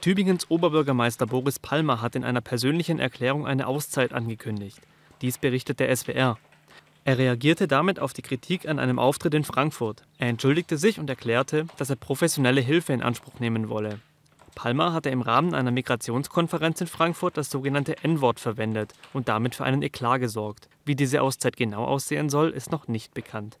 [0.00, 4.80] Tübingens Oberbürgermeister Boris Palmer hat in einer persönlichen Erklärung eine Auszeit angekündigt.
[5.20, 6.38] Dies berichtet der SWR.
[7.04, 10.04] Er reagierte damit auf die Kritik an einem Auftritt in Frankfurt.
[10.16, 14.00] Er entschuldigte sich und erklärte, dass er professionelle Hilfe in Anspruch nehmen wolle.
[14.54, 19.64] Palmer hatte im Rahmen einer Migrationskonferenz in Frankfurt das sogenannte N-Wort verwendet und damit für
[19.64, 20.70] einen Eklat gesorgt.
[20.86, 23.58] Wie diese Auszeit genau aussehen soll, ist noch nicht bekannt